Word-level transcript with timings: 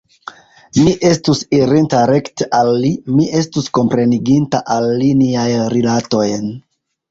Mi 0.85 0.93
estus 1.09 1.41
irinta 1.57 1.99
rekte 2.11 2.47
al 2.61 2.71
li; 2.85 2.91
mi 3.19 3.29
estus 3.41 3.69
kompreniginta 3.81 4.65
al 4.79 4.91
li 5.05 5.13
niajn 5.23 5.65
rilatojn. 5.77 6.53